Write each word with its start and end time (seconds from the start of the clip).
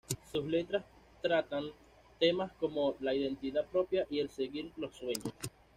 Sus 0.31 0.45
letras 0.47 0.83
tratan 1.21 1.65
temas 2.19 2.51
como 2.53 2.95
la 3.01 3.13
identidad 3.13 3.67
propia 3.67 4.07
y 4.09 4.17
el 4.17 4.31
seguir 4.31 4.71
los 4.77 4.95
sueños. 4.95 5.31